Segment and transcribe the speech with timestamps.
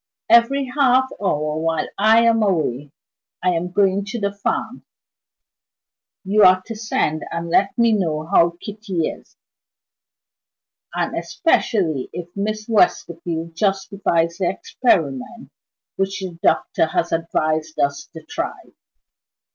[0.31, 2.91] "Every half hour while I am away
[3.43, 4.83] (I am going to the farm)
[6.23, 9.37] you are to send and let me know how Kitty is
[10.95, 15.51] and especially if Miss Westerfield justifies the experiment
[15.97, 18.71] which the doctor has advised us to try."